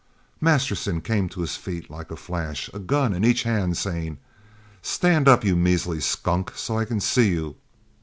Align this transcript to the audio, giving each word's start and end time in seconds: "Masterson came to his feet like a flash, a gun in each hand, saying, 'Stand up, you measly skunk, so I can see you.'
"Masterson 0.41 0.99
came 0.99 1.29
to 1.29 1.41
his 1.41 1.55
feet 1.55 1.91
like 1.91 2.09
a 2.09 2.15
flash, 2.15 2.71
a 2.73 2.79
gun 2.79 3.13
in 3.13 3.23
each 3.23 3.43
hand, 3.43 3.77
saying, 3.77 4.17
'Stand 4.81 5.27
up, 5.27 5.43
you 5.43 5.55
measly 5.55 5.99
skunk, 5.99 6.53
so 6.55 6.75
I 6.79 6.85
can 6.85 6.99
see 6.99 7.29
you.' 7.29 7.55